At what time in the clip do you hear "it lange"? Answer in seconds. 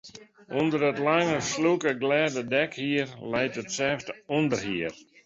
0.89-1.37